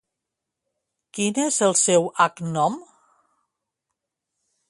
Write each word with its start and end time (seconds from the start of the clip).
Quin 1.17 1.37
és 1.43 1.59
el 1.67 1.75
seu 1.81 2.09
agnom? 2.25 2.79